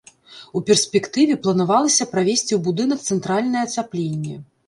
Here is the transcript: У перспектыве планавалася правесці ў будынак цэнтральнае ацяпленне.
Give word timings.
У 0.59 0.61
перспектыве 0.69 1.35
планавалася 1.43 2.07
правесці 2.15 2.53
ў 2.57 2.61
будынак 2.69 2.99
цэнтральнае 3.13 3.61
ацяпленне. 3.69 4.35